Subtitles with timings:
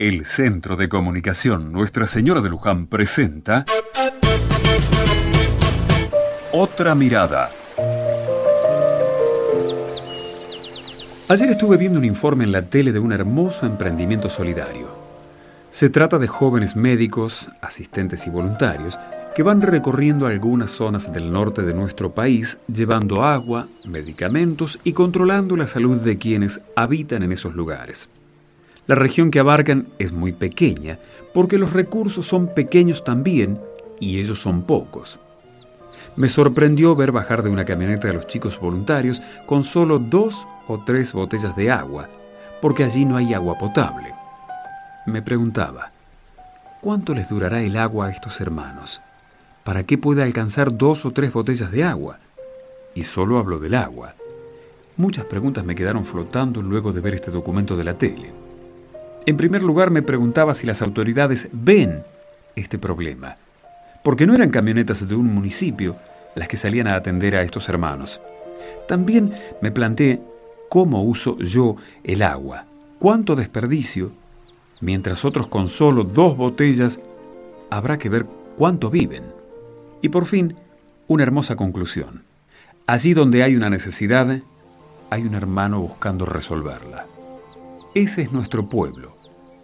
[0.00, 3.66] El Centro de Comunicación Nuestra Señora de Luján presenta
[6.52, 7.50] Otra Mirada.
[11.28, 14.88] Ayer estuve viendo un informe en la tele de un hermoso emprendimiento solidario.
[15.70, 18.98] Se trata de jóvenes médicos, asistentes y voluntarios
[19.36, 25.58] que van recorriendo algunas zonas del norte de nuestro país llevando agua, medicamentos y controlando
[25.58, 28.08] la salud de quienes habitan en esos lugares.
[28.90, 30.98] La región que abarcan es muy pequeña
[31.32, 33.60] porque los recursos son pequeños también
[34.00, 35.20] y ellos son pocos.
[36.16, 40.82] Me sorprendió ver bajar de una camioneta a los chicos voluntarios con solo dos o
[40.84, 42.08] tres botellas de agua,
[42.60, 44.12] porque allí no hay agua potable.
[45.06, 45.92] Me preguntaba,
[46.80, 49.00] ¿cuánto les durará el agua a estos hermanos?
[49.62, 52.18] ¿Para qué puede alcanzar dos o tres botellas de agua?
[52.96, 54.16] Y solo hablo del agua.
[54.96, 58.49] Muchas preguntas me quedaron flotando luego de ver este documento de la tele.
[59.26, 62.02] En primer lugar, me preguntaba si las autoridades ven
[62.56, 63.36] este problema,
[64.02, 65.96] porque no eran camionetas de un municipio
[66.34, 68.20] las que salían a atender a estos hermanos.
[68.88, 70.20] También me planteé
[70.68, 72.64] cómo uso yo el agua,
[72.98, 74.12] cuánto desperdicio,
[74.80, 76.98] mientras otros con solo dos botellas
[77.68, 79.24] habrá que ver cuánto viven.
[80.00, 80.56] Y por fin,
[81.08, 82.22] una hermosa conclusión.
[82.86, 84.40] Allí donde hay una necesidad,
[85.10, 87.06] hay un hermano buscando resolverla.
[87.94, 89.16] Ese es nuestro pueblo,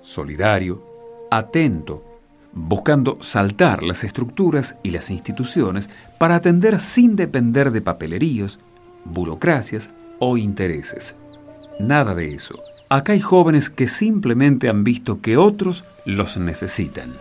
[0.03, 0.83] solidario,
[1.31, 2.03] atento,
[2.53, 5.89] buscando saltar las estructuras y las instituciones
[6.19, 8.59] para atender sin depender de papeleríos,
[9.05, 11.15] burocracias o intereses.
[11.79, 12.59] Nada de eso.
[12.89, 17.15] Acá hay jóvenes que simplemente han visto que otros los necesitan.